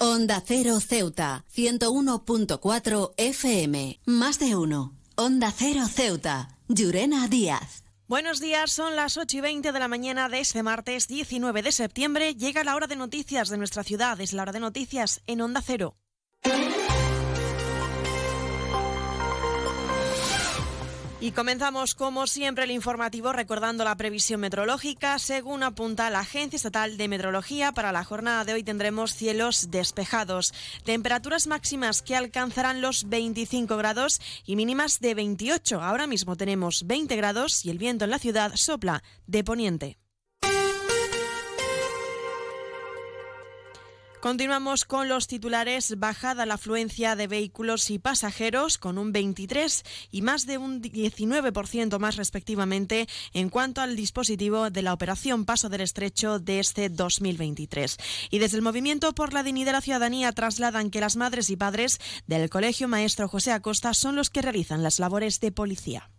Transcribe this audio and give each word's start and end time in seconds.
Onda 0.00 0.40
Cero 0.46 0.78
Ceuta, 0.78 1.44
101.4 1.52 3.14
FM. 3.16 3.98
Más 4.06 4.38
de 4.38 4.54
uno. 4.54 4.94
Onda 5.16 5.50
Cero 5.50 5.86
Ceuta. 5.92 6.56
Llurena 6.68 7.26
Díaz. 7.26 7.82
Buenos 8.06 8.38
días, 8.38 8.70
son 8.70 8.94
las 8.94 9.16
8 9.16 9.38
y 9.38 9.40
20 9.40 9.72
de 9.72 9.78
la 9.80 9.88
mañana 9.88 10.28
de 10.28 10.38
este 10.38 10.62
martes 10.62 11.08
19 11.08 11.64
de 11.64 11.72
septiembre. 11.72 12.36
Llega 12.36 12.62
la 12.62 12.76
hora 12.76 12.86
de 12.86 12.94
noticias 12.94 13.48
de 13.48 13.58
nuestra 13.58 13.82
ciudad. 13.82 14.20
Es 14.20 14.32
la 14.32 14.42
hora 14.42 14.52
de 14.52 14.60
noticias 14.60 15.20
en 15.26 15.40
Onda 15.40 15.62
Cero. 15.66 15.96
Y 21.20 21.32
comenzamos 21.32 21.96
como 21.96 22.28
siempre 22.28 22.62
el 22.62 22.70
informativo 22.70 23.32
recordando 23.32 23.82
la 23.82 23.96
previsión 23.96 24.40
meteorológica. 24.40 25.18
Según 25.18 25.64
apunta 25.64 26.10
la 26.10 26.20
Agencia 26.20 26.56
Estatal 26.56 26.96
de 26.96 27.08
Meteorología, 27.08 27.72
para 27.72 27.90
la 27.90 28.04
jornada 28.04 28.44
de 28.44 28.52
hoy 28.52 28.62
tendremos 28.62 29.14
cielos 29.14 29.72
despejados, 29.72 30.54
temperaturas 30.84 31.48
máximas 31.48 32.02
que 32.02 32.14
alcanzarán 32.14 32.80
los 32.82 33.08
25 33.08 33.76
grados 33.76 34.20
y 34.46 34.54
mínimas 34.54 35.00
de 35.00 35.14
28. 35.16 35.82
Ahora 35.82 36.06
mismo 36.06 36.36
tenemos 36.36 36.86
20 36.86 37.16
grados 37.16 37.66
y 37.66 37.70
el 37.70 37.78
viento 37.78 38.04
en 38.04 38.12
la 38.12 38.20
ciudad 38.20 38.52
sopla 38.54 39.02
de 39.26 39.42
poniente. 39.42 39.98
Continuamos 44.20 44.84
con 44.84 45.08
los 45.08 45.28
titulares. 45.28 45.96
Bajada 45.96 46.44
la 46.44 46.54
afluencia 46.54 47.14
de 47.14 47.28
vehículos 47.28 47.88
y 47.90 48.00
pasajeros 48.00 48.76
con 48.76 48.98
un 48.98 49.12
23 49.12 49.84
y 50.10 50.22
más 50.22 50.44
de 50.44 50.58
un 50.58 50.82
19% 50.82 51.98
más 52.00 52.16
respectivamente 52.16 53.06
en 53.32 53.48
cuanto 53.48 53.80
al 53.80 53.94
dispositivo 53.94 54.70
de 54.70 54.82
la 54.82 54.92
operación 54.92 55.44
Paso 55.44 55.68
del 55.68 55.82
Estrecho 55.82 56.40
de 56.40 56.58
este 56.58 56.88
2023. 56.88 57.96
Y 58.30 58.38
desde 58.40 58.56
el 58.56 58.62
Movimiento 58.62 59.14
por 59.14 59.32
la 59.32 59.44
Dignidad 59.44 59.66
de 59.66 59.72
la 59.72 59.80
Ciudadanía 59.82 60.32
trasladan 60.32 60.90
que 60.90 61.00
las 61.00 61.16
madres 61.16 61.48
y 61.50 61.56
padres 61.56 62.00
del 62.26 62.50
Colegio 62.50 62.88
Maestro 62.88 63.28
José 63.28 63.52
Acosta 63.52 63.94
son 63.94 64.16
los 64.16 64.30
que 64.30 64.42
realizan 64.42 64.82
las 64.82 64.98
labores 64.98 65.38
de 65.38 65.52
policía. 65.52 66.10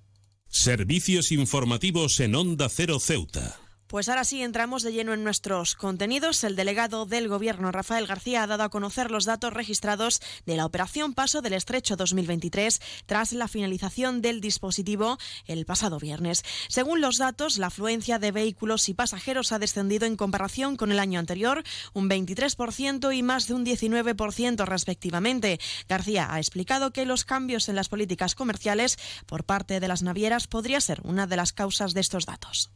Servicios 0.47 1.31
informativos 1.31 2.19
en 2.21 2.35
Onda 2.35 2.69
Cero 2.69 2.99
Ceuta. 2.99 3.59
Pues 3.89 4.07
ahora 4.07 4.23
sí 4.23 4.43
entramos 4.43 4.83
de 4.83 4.93
lleno 4.93 5.15
en 5.15 5.23
nuestros 5.23 5.73
contenidos. 5.73 6.43
El 6.43 6.55
delegado 6.55 7.07
del 7.07 7.27
Gobierno, 7.27 7.71
Rafael 7.71 8.05
García, 8.05 8.43
ha 8.43 8.47
dado 8.47 8.61
a 8.61 8.69
conocer 8.69 9.09
los 9.09 9.25
datos 9.25 9.51
registrados 9.51 10.21
de 10.45 10.55
la 10.55 10.67
Operación 10.67 11.15
Paso 11.15 11.41
del 11.41 11.53
Estrecho 11.53 11.95
2023 11.95 12.81
tras 13.07 13.33
la 13.33 13.47
finalización 13.47 14.21
del 14.21 14.41
dispositivo 14.41 15.17
el 15.47 15.65
pasado 15.65 15.97
viernes. 15.97 16.43
Según 16.67 17.01
los 17.01 17.17
datos, 17.17 17.57
la 17.57 17.67
afluencia 17.67 18.19
de 18.19 18.31
vehículos 18.31 18.87
y 18.89 18.93
pasajeros 18.93 19.51
ha 19.53 19.57
descendido 19.57 20.05
en 20.05 20.17
comparación 20.17 20.75
con 20.75 20.91
el 20.91 20.99
año 20.99 21.19
anterior 21.19 21.63
un 21.93 22.07
23% 22.07 23.17
y 23.17 23.23
más 23.23 23.47
de 23.47 23.55
un 23.55 23.65
19% 23.65 24.65
respectivamente. 24.65 25.59
García 25.87 26.31
ha 26.31 26.37
explicado 26.37 26.93
que 26.93 27.07
los 27.07 27.25
cambios 27.25 27.67
en 27.69 27.75
las 27.75 27.89
políticas 27.89 28.35
comerciales 28.35 28.99
por 29.25 29.45
parte 29.45 29.79
de 29.79 29.87
las 29.87 30.03
navieras 30.03 30.45
podría 30.45 30.79
ser 30.79 31.01
una 31.05 31.25
de 31.25 31.37
las 31.37 31.53
causas 31.53 31.95
de 31.95 32.01
estos 32.01 32.27
datos. 32.27 32.69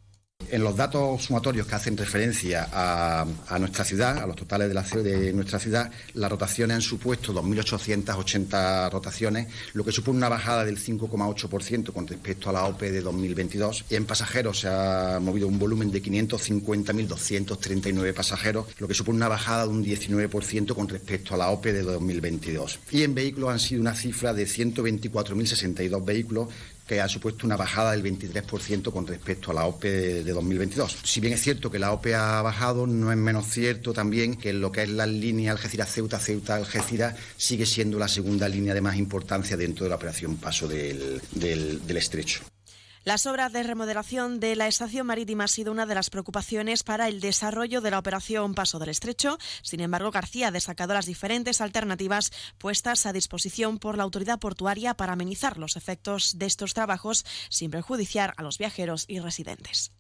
En 0.50 0.64
los 0.64 0.76
datos 0.76 1.24
sumatorios 1.24 1.68
que 1.68 1.76
hacen 1.76 1.96
referencia 1.98 2.68
a, 2.72 3.26
nuestra 3.60 3.86
ciudad, 3.86 4.18
a 4.20 4.28
los 4.28 4.36
totales 4.36 4.68
de, 4.68 4.74
la, 4.74 4.82
de 4.82 5.32
nuestra 5.34 5.60
ciudad, 5.60 5.92
las 6.14 6.32
rotaciones 6.32 6.76
han 6.76 6.82
supuesto 6.82 7.34
2.880 7.34 8.92
rotaciones, 8.92 9.48
lo 9.74 9.84
que 9.84 9.92
supone 9.92 10.18
una 10.18 10.30
bajada 10.30 10.64
del 10.66 10.80
5,8% 10.80 11.92
con 11.92 12.08
respecto 12.08 12.50
a 12.50 12.54
la 12.54 12.66
OPE 12.66 12.92
de 12.92 13.02
2022. 13.02 13.86
Y 13.90 13.96
en 13.96 14.06
pasajeros 14.06 14.60
se 14.62 14.68
ha 14.68 15.20
movido 15.22 15.48
un 15.48 15.60
volumen 15.60 15.92
de 15.92 16.02
550.239 16.02 18.14
pasajeros, 18.14 18.68
lo 18.78 18.88
que 18.88 18.94
supone 18.94 19.18
una 19.18 19.28
bajada 19.28 19.64
de 19.64 19.70
un 19.70 19.84
19% 19.84 20.76
con 20.76 20.88
respecto 20.88 21.34
a 21.34 21.38
la 21.38 21.50
OPE 21.50 21.74
de 21.74 21.82
2022. 21.84 22.80
Y 22.92 23.02
en 23.04 23.16
vehículos 23.16 23.52
han 23.52 23.60
sido 23.60 23.82
una 23.82 23.94
cifra 23.94 24.34
de 24.34 24.46
124.062 24.46 26.06
vehículos, 26.06 26.48
que 26.88 27.02
ha 27.02 27.08
supuesto 27.08 27.46
una 27.46 27.56
bajada 27.56 27.92
del 27.92 28.04
23% 28.04 28.92
con 28.92 29.08
respecto 29.08 29.52
a 29.52 29.54
la 29.54 29.66
OPE 29.66 30.24
de 30.24 30.32
2022. 30.32 30.98
Si 31.04 31.20
bien 31.20 31.34
es 31.34 31.42
cierto 31.42 31.72
que 31.72 31.80
la 31.80 31.92
OPE 31.92 32.16
ha 32.16 32.42
bajado, 32.42 32.88
no 32.88 33.12
es 33.12 33.18
menos 33.18 33.48
cierto 33.48 33.94
también 33.94 34.36
que 34.36 34.54
lo 34.54 34.72
que 34.72 34.84
es 34.84 34.90
la 34.90 35.06
línea 35.06 35.52
Algeciras-Ceuta, 35.52 36.20
Ceuta-Algeciras 36.20 37.16
sigue 37.38 37.66
siendo 37.66 38.00
la 38.00 38.08
segunda 38.08 38.50
línea 38.50 38.74
de 38.74 38.82
más 38.82 38.98
importancia 38.98 39.58
dentro 39.58 39.86
de 39.86 39.90
la 39.90 39.96
operación 39.96 40.38
Paso 40.38 40.68
del, 40.68 41.22
del 41.32 41.98
Estrecho. 41.98 42.53
Las 43.06 43.26
obras 43.26 43.52
de 43.52 43.64
remodelación 43.64 44.40
de 44.40 44.56
la 44.56 44.68
estación 44.68 45.06
marítima 45.06 45.44
ha 45.44 45.48
sido 45.50 45.74
una 45.74 45.86
de 45.86 45.94
las 45.94 46.10
preocupaciones 46.10 46.84
para 46.84 47.10
el 47.10 47.20
desarrollo 47.20 47.82
de 47.82 47.92
la 47.92 48.00
operación 48.00 48.56
Paso 48.56 48.80
del 48.80 48.88
Estrecho. 48.88 49.38
Sin 49.62 49.82
embargo, 49.82 50.10
García 50.10 50.48
ha 50.48 50.52
destacado 50.52 50.94
las 50.94 51.06
diferentes 51.06 51.60
alternativas 51.60 52.32
puestas 52.58 53.06
a 53.06 53.12
disposición 53.12 53.78
por 53.78 53.98
la 53.98 54.04
autoridad 54.04 54.40
portuaria 54.40 54.94
para 54.94 55.14
amenizar 55.14 55.58
los 55.58 55.76
efectos 55.76 56.40
de 56.40 56.46
estos 56.46 56.74
trabajos 56.74 57.26
sin 57.50 57.72
perjudiciar 57.72 58.34
a 58.38 58.42
los 58.42 58.58
viajeros 58.58 59.04
y 59.10 59.20
residentes. 59.20 59.92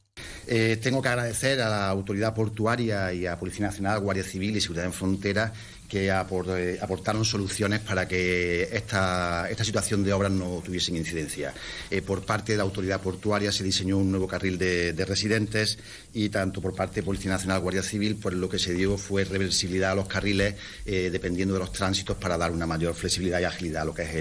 Eh, 0.47 0.77
tengo 0.81 1.01
que 1.01 1.07
agradecer 1.07 1.61
a 1.61 1.69
la 1.69 1.89
autoridad 1.89 2.33
portuaria 2.33 3.13
y 3.13 3.25
a 3.25 3.39
Policía 3.39 3.67
Nacional, 3.67 3.99
Guardia 4.01 4.23
Civil 4.23 4.55
y 4.55 4.61
Seguridad 4.61 4.85
en 4.85 4.93
Frontera 4.93 5.53
que 5.87 6.07
eh, 6.07 6.79
aportaron 6.81 7.23
soluciones 7.23 7.79
para 7.81 8.07
que 8.07 8.63
esta, 8.71 9.47
situación 9.63 10.03
de 10.03 10.11
obras 10.11 10.31
no 10.31 10.61
tuviesen 10.65 10.95
incidencia. 10.95 11.53
Eh, 11.91 12.01
por 12.01 12.25
parte 12.25 12.53
de 12.53 12.57
la 12.57 12.63
autoridad 12.63 12.99
portuaria 12.99 13.51
se 13.51 13.63
diseñó 13.63 13.97
un 13.97 14.09
nuevo 14.09 14.27
carril 14.27 14.57
de, 14.57 15.05
residentes 15.05 15.77
y 16.13 16.29
tanto 16.29 16.61
por 16.61 16.73
parte 16.73 17.01
de 17.01 17.03
Policía 17.03 17.31
Nacional, 17.31 17.59
Guardia 17.59 17.83
Civil, 17.83 18.15
pues 18.15 18.33
lo 18.33 18.49
que 18.49 18.57
se 18.57 18.73
dio 18.73 18.97
fue 18.97 19.23
reversibilidad 19.23 19.91
a 19.91 19.95
los 19.95 20.07
carriles 20.07 20.55
dependiendo 20.85 21.53
de 21.53 21.59
los 21.59 21.71
tránsitos 21.71 22.17
para 22.17 22.37
dar 22.37 22.51
una 22.51 22.65
mayor 22.65 22.95
flexibilidad 22.95 23.39
y 23.41 23.43
agilidad 23.43 23.83
a 23.83 23.85
lo 23.85 23.93
que 23.93 24.03
es 24.03 24.15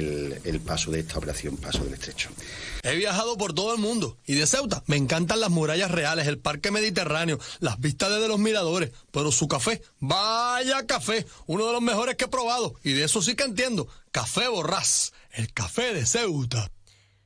el 0.45 0.61
paso 0.61 0.91
de 0.91 1.01
esta 1.01 1.19
operación, 1.19 1.57
paso 1.57 1.85
del 1.85 1.95
estrecho. 1.95 2.31
He 2.85 2.97
viajado 2.97 3.39
por 3.39 3.53
todo 3.53 3.73
el 3.75 3.81
mundo 3.81 4.19
y 4.27 4.35
de 4.35 4.45
Ceuta 4.45 4.83
me 4.89 4.97
encantan 4.97 5.39
las 5.39 5.51
murallas 5.51 5.82
reales, 5.91 6.27
el 6.27 6.39
parque 6.39 6.71
mediterráneo, 6.71 7.39
las 7.61 7.81
vistas 7.81 8.11
desde 8.11 8.29
los 8.29 8.39
miradores, 8.39 8.91
pero 9.11 9.33
su 9.33 9.49
café, 9.49 9.83
vaya 10.01 10.87
café, 10.87 11.27
uno 11.47 11.67
de 11.67 11.73
los 11.73 11.83
mejores 11.83 12.17
que 12.17 12.25
he 12.25 12.29
probado. 12.29 12.75
Y 12.83 12.93
de 12.93 13.05
eso 13.05 13.23
sí 13.23 13.35
que 13.35 13.45
entiendo. 13.45 13.89
Café 14.11 14.49
Borrás, 14.49 15.13
el 15.33 15.53
café 15.53 15.95
de 15.95 16.07
Ceuta. 16.07 16.71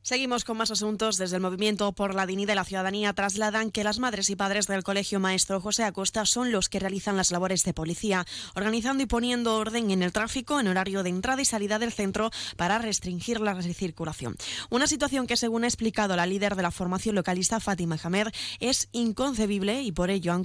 Seguimos 0.07 0.45
con 0.45 0.57
más 0.57 0.71
asuntos. 0.71 1.17
Desde 1.17 1.35
el 1.35 1.43
Movimiento 1.43 1.91
por 1.91 2.15
la 2.15 2.27
Dignidad 2.27 2.53
de 2.53 2.55
la 2.55 2.65
Ciudadanía 2.65 3.13
trasladan 3.13 3.73
que 3.73 3.83
las 3.83 3.99
madres 3.99 4.31
y 4.31 4.37
padres 4.37 4.69
del 4.69 4.85
Colegio 4.85 5.19
Maestro 5.19 5.61
José 5.61 5.83
Acosta 5.83 6.25
son 6.27 6.53
los 6.53 6.69
que 6.69 6.79
realizan 6.79 7.17
las 7.17 7.33
labores 7.33 7.65
de 7.65 7.75
policía, 7.75 8.25
organizando 8.55 9.03
y 9.03 9.07
poniendo 9.07 9.57
orden 9.57 9.91
en 9.91 10.05
el 10.05 10.13
tráfico 10.13 10.61
en 10.61 10.69
horario 10.69 11.03
de 11.03 11.09
entrada 11.09 11.43
y 11.43 11.45
salida 11.45 11.81
del 11.81 11.93
centro 11.93 12.31
para 12.57 12.79
restringir 12.79 13.41
la 13.41 13.61
circulación. 13.61 14.37
Una 14.71 14.87
situación 14.87 15.27
que, 15.27 15.37
según 15.37 15.65
ha 15.65 15.67
explicado 15.67 16.15
la 16.15 16.27
líder 16.27 16.55
de 16.55 16.63
la 16.63 16.71
formación 16.71 17.17
localista 17.17 17.59
Fátima 17.59 17.99
Jamer, 17.99 18.31
es 18.61 18.89
inconcebible 18.93 19.83
y 19.83 19.91
por 19.91 20.11
ello 20.11 20.33
han 20.33 20.45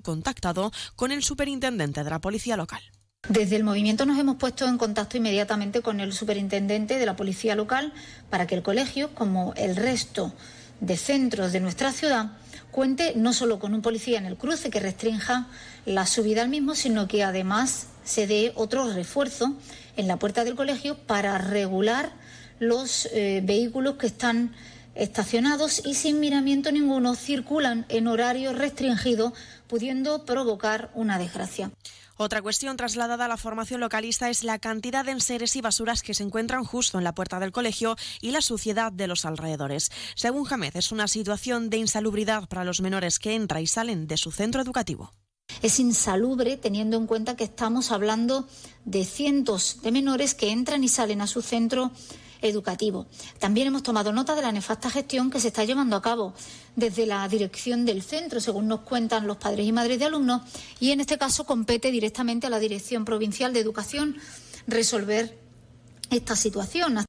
contactado 0.00 0.70
con 0.94 1.10
el 1.10 1.24
superintendente 1.24 2.04
de 2.04 2.10
la 2.10 2.20
policía 2.20 2.56
local. 2.56 2.82
Desde 3.28 3.54
el 3.54 3.62
movimiento 3.62 4.04
nos 4.04 4.18
hemos 4.18 4.34
puesto 4.34 4.66
en 4.66 4.78
contacto 4.78 5.16
inmediatamente 5.16 5.80
con 5.80 6.00
el 6.00 6.12
superintendente 6.12 6.98
de 6.98 7.06
la 7.06 7.14
policía 7.14 7.54
local 7.54 7.92
para 8.30 8.48
que 8.48 8.56
el 8.56 8.64
colegio, 8.64 9.14
como 9.14 9.54
el 9.56 9.76
resto 9.76 10.34
de 10.80 10.96
centros 10.96 11.52
de 11.52 11.60
nuestra 11.60 11.92
ciudad, 11.92 12.32
cuente 12.72 13.12
no 13.14 13.32
solo 13.32 13.60
con 13.60 13.74
un 13.74 13.80
policía 13.80 14.18
en 14.18 14.26
el 14.26 14.36
cruce 14.36 14.70
que 14.70 14.80
restrinja 14.80 15.46
la 15.86 16.04
subida 16.06 16.42
al 16.42 16.48
mismo, 16.48 16.74
sino 16.74 17.06
que 17.06 17.22
además 17.22 17.86
se 18.02 18.26
dé 18.26 18.52
otro 18.56 18.92
refuerzo 18.92 19.54
en 19.96 20.08
la 20.08 20.18
puerta 20.18 20.42
del 20.42 20.56
colegio 20.56 20.98
para 20.98 21.38
regular 21.38 22.10
los 22.58 23.06
eh, 23.12 23.40
vehículos 23.44 23.98
que 23.98 24.08
están 24.08 24.52
estacionados 24.96 25.80
y 25.86 25.94
sin 25.94 26.18
miramiento 26.18 26.72
ninguno 26.72 27.14
circulan 27.14 27.86
en 27.88 28.08
horario 28.08 28.52
restringido, 28.52 29.32
pudiendo 29.68 30.24
provocar 30.24 30.90
una 30.94 31.20
desgracia. 31.20 31.70
Otra 32.16 32.42
cuestión 32.42 32.76
trasladada 32.76 33.24
a 33.24 33.28
la 33.28 33.36
formación 33.36 33.80
localista 33.80 34.28
es 34.28 34.44
la 34.44 34.58
cantidad 34.58 35.04
de 35.04 35.12
enseres 35.12 35.56
y 35.56 35.60
basuras 35.60 36.02
que 36.02 36.14
se 36.14 36.22
encuentran 36.22 36.64
justo 36.64 36.98
en 36.98 37.04
la 37.04 37.14
puerta 37.14 37.40
del 37.40 37.52
colegio 37.52 37.96
y 38.20 38.30
la 38.30 38.42
suciedad 38.42 38.92
de 38.92 39.06
los 39.06 39.24
alrededores. 39.24 39.90
Según 40.14 40.44
Jamed, 40.44 40.76
es 40.76 40.92
una 40.92 41.08
situación 41.08 41.70
de 41.70 41.78
insalubridad 41.78 42.48
para 42.48 42.64
los 42.64 42.80
menores 42.80 43.18
que 43.18 43.34
entran 43.34 43.62
y 43.62 43.66
salen 43.66 44.06
de 44.06 44.16
su 44.16 44.30
centro 44.30 44.60
educativo. 44.60 45.12
Es 45.60 45.80
insalubre 45.80 46.56
teniendo 46.56 46.96
en 46.96 47.06
cuenta 47.06 47.36
que 47.36 47.44
estamos 47.44 47.90
hablando 47.92 48.48
de 48.84 49.04
cientos 49.04 49.80
de 49.82 49.92
menores 49.92 50.34
que 50.34 50.50
entran 50.50 50.82
y 50.84 50.88
salen 50.88 51.20
a 51.20 51.26
su 51.26 51.42
centro 51.42 51.92
educativo. 52.42 53.06
También 53.38 53.68
hemos 53.68 53.82
tomado 53.82 54.12
nota 54.12 54.34
de 54.34 54.42
la 54.42 54.52
nefasta 54.52 54.90
gestión 54.90 55.30
que 55.30 55.40
se 55.40 55.48
está 55.48 55.64
llevando 55.64 55.96
a 55.96 56.02
cabo 56.02 56.34
desde 56.76 57.06
la 57.06 57.26
dirección 57.28 57.84
del 57.84 58.02
centro, 58.02 58.40
según 58.40 58.68
nos 58.68 58.80
cuentan 58.80 59.26
los 59.26 59.38
padres 59.38 59.66
y 59.66 59.72
madres 59.72 59.98
de 59.98 60.04
alumnos, 60.04 60.42
y 60.80 60.90
en 60.90 61.00
este 61.00 61.18
caso 61.18 61.44
compete 61.44 61.90
directamente 61.90 62.46
a 62.46 62.50
la 62.50 62.58
Dirección 62.58 63.04
Provincial 63.04 63.52
de 63.52 63.60
Educación 63.60 64.16
resolver 64.66 65.38
esta 66.10 66.36
situación. 66.36 67.04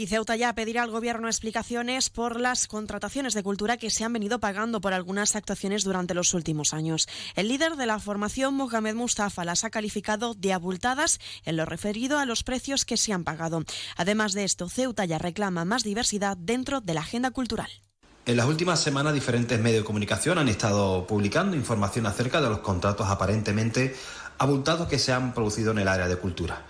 Y 0.00 0.06
Ceuta 0.06 0.34
ya 0.34 0.54
pedirá 0.54 0.82
al 0.82 0.90
Gobierno 0.90 1.28
explicaciones 1.28 2.08
por 2.08 2.40
las 2.40 2.66
contrataciones 2.68 3.34
de 3.34 3.42
cultura 3.42 3.76
que 3.76 3.90
se 3.90 4.02
han 4.02 4.14
venido 4.14 4.40
pagando 4.40 4.80
por 4.80 4.94
algunas 4.94 5.36
actuaciones 5.36 5.84
durante 5.84 6.14
los 6.14 6.32
últimos 6.32 6.72
años. 6.72 7.06
El 7.36 7.48
líder 7.48 7.76
de 7.76 7.84
la 7.84 7.98
formación, 7.98 8.54
Mohamed 8.54 8.94
Mustafa, 8.94 9.44
las 9.44 9.62
ha 9.62 9.68
calificado 9.68 10.32
de 10.32 10.54
abultadas 10.54 11.20
en 11.44 11.58
lo 11.58 11.66
referido 11.66 12.18
a 12.18 12.24
los 12.24 12.44
precios 12.44 12.86
que 12.86 12.96
se 12.96 13.12
han 13.12 13.24
pagado. 13.24 13.62
Además 13.94 14.32
de 14.32 14.44
esto, 14.44 14.70
Ceuta 14.70 15.04
ya 15.04 15.18
reclama 15.18 15.66
más 15.66 15.82
diversidad 15.82 16.34
dentro 16.38 16.80
de 16.80 16.94
la 16.94 17.02
agenda 17.02 17.30
cultural. 17.30 17.68
En 18.24 18.38
las 18.38 18.46
últimas 18.46 18.80
semanas 18.80 19.12
diferentes 19.12 19.60
medios 19.60 19.82
de 19.82 19.86
comunicación 19.86 20.38
han 20.38 20.48
estado 20.48 21.06
publicando 21.06 21.58
información 21.58 22.06
acerca 22.06 22.40
de 22.40 22.48
los 22.48 22.60
contratos 22.60 23.06
aparentemente 23.06 23.94
abultados 24.38 24.88
que 24.88 24.98
se 24.98 25.12
han 25.12 25.34
producido 25.34 25.72
en 25.72 25.80
el 25.80 25.88
área 25.88 26.08
de 26.08 26.16
cultura. 26.16 26.64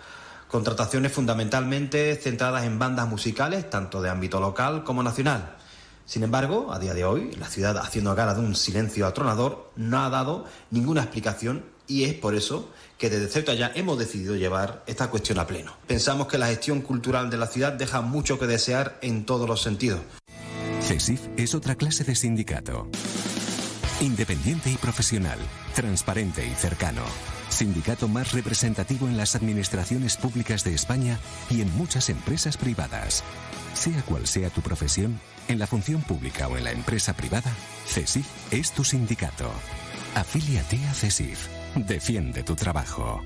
Contrataciones 0.50 1.12
fundamentalmente 1.12 2.16
centradas 2.16 2.64
en 2.64 2.80
bandas 2.80 3.08
musicales, 3.08 3.70
tanto 3.70 4.02
de 4.02 4.10
ámbito 4.10 4.40
local 4.40 4.82
como 4.82 5.00
nacional. 5.00 5.56
Sin 6.06 6.24
embargo, 6.24 6.72
a 6.72 6.80
día 6.80 6.92
de 6.92 7.04
hoy, 7.04 7.30
la 7.38 7.46
ciudad, 7.46 7.78
haciendo 7.78 8.16
gala 8.16 8.34
de 8.34 8.40
un 8.40 8.56
silencio 8.56 9.06
atronador, 9.06 9.70
no 9.76 10.00
ha 10.02 10.10
dado 10.10 10.44
ninguna 10.72 11.02
explicación 11.02 11.64
y 11.86 12.02
es 12.02 12.14
por 12.14 12.34
eso 12.34 12.68
que 12.98 13.08
desde 13.08 13.28
Ceuta 13.28 13.54
ya 13.54 13.70
hemos 13.76 13.96
decidido 13.96 14.34
llevar 14.34 14.82
esta 14.88 15.08
cuestión 15.08 15.38
a 15.38 15.46
pleno. 15.46 15.72
Pensamos 15.86 16.26
que 16.26 16.36
la 16.36 16.48
gestión 16.48 16.80
cultural 16.80 17.30
de 17.30 17.36
la 17.36 17.46
ciudad 17.46 17.72
deja 17.72 18.00
mucho 18.00 18.36
que 18.36 18.48
desear 18.48 18.98
en 19.02 19.24
todos 19.24 19.48
los 19.48 19.62
sentidos. 19.62 20.00
CESIF 20.82 21.20
es 21.36 21.54
otra 21.54 21.76
clase 21.76 22.02
de 22.02 22.16
sindicato. 22.16 22.88
Independiente 24.00 24.68
y 24.68 24.76
profesional, 24.76 25.38
transparente 25.76 26.44
y 26.44 26.54
cercano 26.56 27.04
sindicato 27.50 28.08
más 28.08 28.32
representativo 28.32 29.06
en 29.06 29.16
las 29.16 29.34
administraciones 29.36 30.16
públicas 30.16 30.64
de 30.64 30.74
España 30.74 31.18
y 31.50 31.60
en 31.60 31.76
muchas 31.76 32.08
empresas 32.08 32.56
privadas. 32.56 33.22
Sea 33.74 34.02
cual 34.02 34.26
sea 34.26 34.50
tu 34.50 34.62
profesión, 34.62 35.20
en 35.48 35.58
la 35.58 35.66
función 35.66 36.02
pública 36.02 36.48
o 36.48 36.56
en 36.56 36.64
la 36.64 36.72
empresa 36.72 37.14
privada, 37.14 37.52
CESIF 37.86 38.26
es 38.50 38.72
tu 38.72 38.84
sindicato. 38.84 39.50
Afíliate 40.14 40.76
a 40.86 40.94
CESIF. 40.94 41.48
Defiende 41.74 42.42
tu 42.42 42.56
trabajo. 42.56 43.20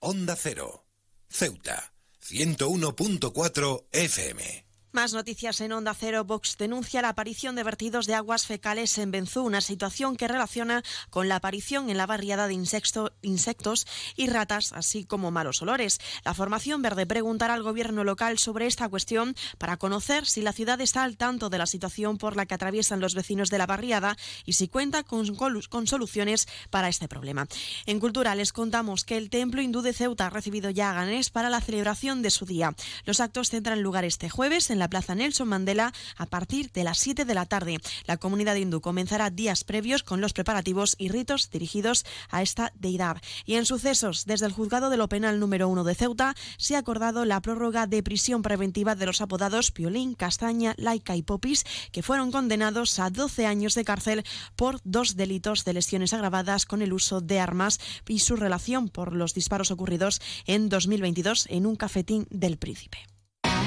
Onda 0.00 0.36
Cero. 0.36 0.84
Ceuta. 1.28 1.92
101.4 2.20 3.86
FM. 3.92 4.63
Más 4.94 5.12
noticias 5.12 5.60
en 5.60 5.72
Onda 5.72 5.92
Cero. 5.92 6.22
Vox 6.22 6.56
denuncia 6.56 7.02
la 7.02 7.08
aparición 7.08 7.56
de 7.56 7.64
vertidos 7.64 8.06
de 8.06 8.14
aguas 8.14 8.46
fecales 8.46 8.96
en 8.98 9.10
Benzú, 9.10 9.42
una 9.42 9.60
situación 9.60 10.14
que 10.14 10.28
relaciona 10.28 10.84
con 11.10 11.28
la 11.28 11.34
aparición 11.34 11.90
en 11.90 11.96
la 11.96 12.06
barriada 12.06 12.46
de 12.46 12.54
insectos 12.54 13.86
y 14.14 14.28
ratas, 14.28 14.72
así 14.72 15.04
como 15.04 15.32
malos 15.32 15.62
olores. 15.62 15.98
La 16.24 16.32
formación 16.32 16.80
verde 16.80 17.06
preguntará 17.06 17.54
al 17.54 17.64
gobierno 17.64 18.04
local 18.04 18.38
sobre 18.38 18.68
esta 18.68 18.88
cuestión 18.88 19.34
para 19.58 19.78
conocer 19.78 20.26
si 20.26 20.42
la 20.42 20.52
ciudad 20.52 20.80
está 20.80 21.02
al 21.02 21.16
tanto 21.16 21.50
de 21.50 21.58
la 21.58 21.66
situación 21.66 22.16
por 22.16 22.36
la 22.36 22.46
que 22.46 22.54
atraviesan 22.54 23.00
los 23.00 23.16
vecinos 23.16 23.50
de 23.50 23.58
la 23.58 23.66
barriada 23.66 24.16
y 24.44 24.52
si 24.52 24.68
cuenta 24.68 25.02
con, 25.02 25.34
con 25.34 25.86
soluciones 25.88 26.46
para 26.70 26.88
este 26.88 27.08
problema. 27.08 27.48
En 27.86 27.98
Cultura 27.98 28.36
les 28.36 28.52
contamos 28.52 29.02
que 29.02 29.16
el 29.16 29.28
Templo 29.28 29.60
Hindú 29.60 29.82
de 29.82 29.92
Ceuta 29.92 30.28
ha 30.28 30.30
recibido 30.30 30.70
ya 30.70 30.92
a 30.92 30.94
Ganés 30.94 31.30
para 31.30 31.50
la 31.50 31.60
celebración 31.60 32.22
de 32.22 32.30
su 32.30 32.46
día. 32.46 32.76
Los 33.04 33.18
actos 33.18 33.50
tendrán 33.50 33.82
lugar 33.82 34.04
este 34.04 34.30
jueves 34.30 34.70
en 34.70 34.78
la 34.78 34.83
Plaza 34.88 35.14
Nelson 35.14 35.48
Mandela 35.48 35.92
a 36.16 36.26
partir 36.26 36.70
de 36.72 36.84
las 36.84 36.98
7 36.98 37.24
de 37.24 37.34
la 37.34 37.46
tarde. 37.46 37.78
La 38.06 38.16
comunidad 38.16 38.56
hindú 38.56 38.80
comenzará 38.80 39.30
días 39.30 39.64
previos 39.64 40.02
con 40.02 40.20
los 40.20 40.32
preparativos 40.32 40.94
y 40.98 41.08
ritos 41.08 41.50
dirigidos 41.50 42.04
a 42.30 42.42
esta 42.42 42.72
deidad. 42.74 43.20
Y 43.44 43.54
en 43.54 43.66
sucesos, 43.66 44.24
desde 44.26 44.46
el 44.46 44.52
juzgado 44.52 44.90
de 44.90 44.96
lo 44.96 45.08
penal 45.08 45.40
número 45.40 45.68
1 45.68 45.84
de 45.84 45.94
Ceuta 45.94 46.34
se 46.56 46.76
ha 46.76 46.78
acordado 46.78 47.24
la 47.24 47.40
prórroga 47.40 47.86
de 47.86 48.02
prisión 48.02 48.42
preventiva 48.42 48.94
de 48.94 49.06
los 49.06 49.20
apodados 49.20 49.70
Piolín, 49.70 50.14
Castaña, 50.14 50.74
Laica 50.76 51.16
y 51.16 51.22
Popis, 51.22 51.64
que 51.92 52.02
fueron 52.02 52.30
condenados 52.30 52.98
a 52.98 53.10
12 53.10 53.46
años 53.46 53.74
de 53.74 53.84
cárcel 53.84 54.24
por 54.56 54.80
dos 54.84 55.16
delitos 55.16 55.64
de 55.64 55.72
lesiones 55.72 56.12
agravadas 56.12 56.66
con 56.66 56.82
el 56.82 56.92
uso 56.92 57.20
de 57.20 57.40
armas 57.40 57.80
y 58.08 58.20
su 58.20 58.36
relación 58.36 58.88
por 58.88 59.14
los 59.14 59.34
disparos 59.34 59.70
ocurridos 59.70 60.20
en 60.46 60.68
2022 60.68 61.46
en 61.50 61.66
un 61.66 61.76
cafetín 61.76 62.26
del 62.30 62.56
Príncipe. 62.58 63.13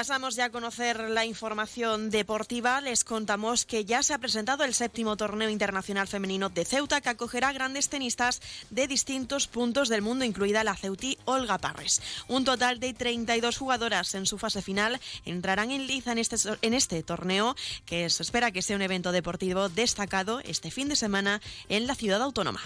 pasamos 0.00 0.34
ya 0.34 0.46
a 0.46 0.50
conocer 0.50 1.10
la 1.10 1.26
información 1.26 2.08
deportiva. 2.08 2.80
Les 2.80 3.04
contamos 3.04 3.66
que 3.66 3.84
ya 3.84 4.02
se 4.02 4.14
ha 4.14 4.18
presentado 4.18 4.64
el 4.64 4.72
séptimo 4.72 5.14
torneo 5.14 5.50
internacional 5.50 6.08
femenino 6.08 6.48
de 6.48 6.64
Ceuta 6.64 7.02
que 7.02 7.10
acogerá 7.10 7.52
grandes 7.52 7.90
tenistas 7.90 8.40
de 8.70 8.86
distintos 8.86 9.46
puntos 9.46 9.90
del 9.90 10.00
mundo, 10.00 10.24
incluida 10.24 10.64
la 10.64 10.74
ceutí 10.74 11.18
Olga 11.26 11.58
Parres. 11.58 12.00
Un 12.28 12.46
total 12.46 12.80
de 12.80 12.94
32 12.94 13.58
jugadoras 13.58 14.14
en 14.14 14.24
su 14.24 14.38
fase 14.38 14.62
final 14.62 14.98
entrarán 15.26 15.70
en 15.70 15.86
liza 15.86 16.12
en 16.12 16.18
este, 16.18 16.36
en 16.62 16.72
este 16.72 17.02
torneo 17.02 17.54
que 17.84 18.08
se 18.08 18.22
espera 18.22 18.52
que 18.52 18.62
sea 18.62 18.76
un 18.76 18.82
evento 18.82 19.12
deportivo 19.12 19.68
destacado 19.68 20.40
este 20.44 20.70
fin 20.70 20.88
de 20.88 20.96
semana 20.96 21.42
en 21.68 21.86
la 21.86 21.94
ciudad 21.94 22.22
autónoma. 22.22 22.62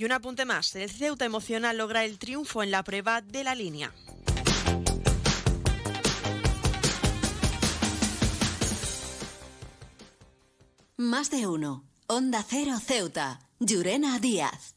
Y 0.00 0.04
un 0.06 0.12
apunte 0.12 0.46
más, 0.46 0.74
el 0.76 0.88
Ceuta 0.88 1.26
Emocional 1.26 1.76
logra 1.76 2.06
el 2.06 2.18
triunfo 2.18 2.62
en 2.62 2.70
la 2.70 2.82
prueba 2.82 3.20
de 3.20 3.44
la 3.44 3.54
línea. 3.54 3.92
Más 10.96 11.30
de 11.30 11.46
uno. 11.46 11.84
Onda 12.06 12.42
Cero 12.48 12.78
Ceuta. 12.82 13.40
Llurena 13.58 14.18
Díaz. 14.18 14.74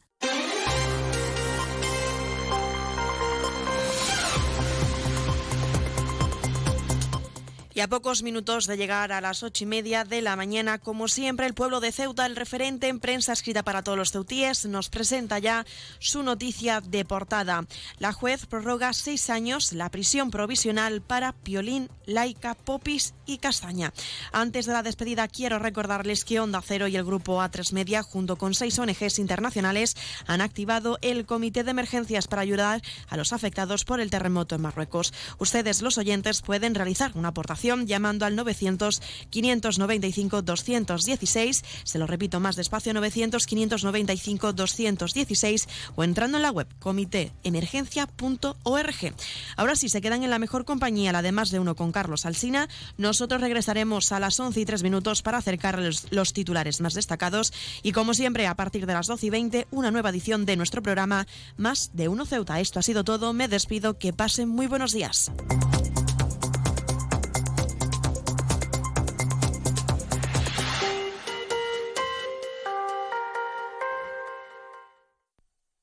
Y 7.76 7.80
a 7.80 7.88
pocos 7.88 8.22
minutos 8.22 8.68
de 8.68 8.76
llegar 8.76 9.10
a 9.10 9.20
las 9.20 9.42
ocho 9.42 9.64
y 9.64 9.66
media 9.66 10.04
de 10.04 10.22
la 10.22 10.36
mañana, 10.36 10.78
como 10.78 11.08
siempre, 11.08 11.46
el 11.46 11.54
pueblo 11.54 11.80
de 11.80 11.90
Ceuta, 11.90 12.24
el 12.24 12.36
referente 12.36 12.86
en 12.86 13.00
prensa 13.00 13.32
escrita 13.32 13.64
para 13.64 13.82
todos 13.82 13.98
los 13.98 14.12
ceutíes, 14.12 14.64
nos 14.66 14.90
presenta 14.90 15.40
ya 15.40 15.66
su 15.98 16.22
noticia 16.22 16.80
de 16.80 17.04
portada. 17.04 17.66
La 17.98 18.12
juez 18.12 18.46
prorroga 18.46 18.92
seis 18.92 19.28
años 19.28 19.72
la 19.72 19.90
prisión 19.90 20.30
provisional 20.30 21.02
para 21.02 21.32
Piolín, 21.32 21.90
Laica, 22.06 22.54
Popis 22.54 23.12
y 23.26 23.38
Castaña. 23.38 23.92
Antes 24.30 24.66
de 24.66 24.72
la 24.72 24.84
despedida, 24.84 25.26
quiero 25.26 25.58
recordarles 25.58 26.24
que 26.24 26.38
Onda 26.38 26.62
Cero 26.62 26.86
y 26.86 26.94
el 26.94 27.04
grupo 27.04 27.42
A3 27.42 27.72
Media, 27.72 28.04
junto 28.04 28.36
con 28.36 28.54
seis 28.54 28.78
ONGs 28.78 29.18
internacionales, 29.18 29.96
han 30.28 30.42
activado 30.42 30.96
el 31.02 31.26
Comité 31.26 31.64
de 31.64 31.72
Emergencias 31.72 32.28
para 32.28 32.42
ayudar 32.42 32.82
a 33.08 33.16
los 33.16 33.32
afectados 33.32 33.84
por 33.84 33.98
el 33.98 34.10
terremoto 34.10 34.54
en 34.54 34.62
Marruecos. 34.62 35.12
Ustedes, 35.38 35.82
los 35.82 35.98
oyentes, 35.98 36.40
pueden 36.40 36.76
realizar 36.76 37.10
una 37.16 37.30
aportación 37.30 37.63
llamando 37.86 38.26
al 38.26 38.36
900 38.36 39.00
595 39.30 40.42
216. 40.42 41.62
Se 41.84 41.98
lo 41.98 42.06
repito 42.06 42.40
más 42.40 42.56
despacio, 42.56 42.92
900 42.92 43.46
595 43.46 44.52
216 44.52 45.68
o 45.96 46.04
entrando 46.04 46.36
en 46.36 46.42
la 46.42 46.50
web 46.50 46.68
comitéemergencia.org. 46.78 49.14
Ahora 49.56 49.76
sí, 49.76 49.88
se 49.88 50.00
quedan 50.00 50.22
en 50.22 50.30
la 50.30 50.38
mejor 50.38 50.64
compañía, 50.64 51.12
la 51.12 51.22
de 51.22 51.32
más 51.32 51.50
de 51.50 51.58
uno 51.58 51.74
con 51.74 51.92
Carlos 51.92 52.26
Alsina. 52.26 52.68
Nosotros 52.98 53.40
regresaremos 53.40 54.12
a 54.12 54.20
las 54.20 54.38
11 54.38 54.60
y 54.60 54.64
3 54.64 54.82
minutos 54.82 55.22
para 55.22 55.38
acercarles 55.38 56.06
los 56.10 56.32
titulares 56.32 56.80
más 56.80 56.94
destacados 56.94 57.52
y 57.82 57.92
como 57.92 58.14
siempre 58.14 58.46
a 58.46 58.54
partir 58.54 58.86
de 58.86 58.92
las 58.92 59.06
12 59.06 59.26
y 59.26 59.30
20 59.30 59.66
una 59.70 59.90
nueva 59.90 60.10
edición 60.10 60.46
de 60.46 60.56
nuestro 60.56 60.82
programa 60.82 61.26
Más 61.56 61.90
de 61.94 62.08
uno 62.08 62.26
Ceuta. 62.26 62.60
Esto 62.60 62.78
ha 62.78 62.82
sido 62.82 63.04
todo, 63.04 63.32
me 63.32 63.48
despido, 63.48 63.98
que 63.98 64.12
pasen 64.12 64.48
muy 64.48 64.66
buenos 64.66 64.92
días. 64.92 65.30